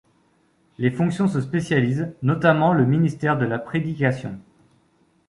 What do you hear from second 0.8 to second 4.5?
fonctions se spécialisent, notamment le ministère de la prédication.